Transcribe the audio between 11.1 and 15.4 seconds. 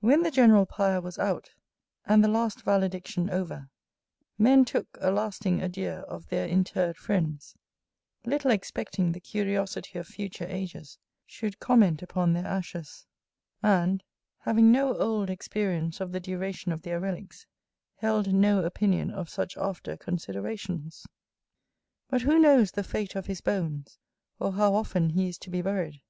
should comment upon their ashes; and, having no old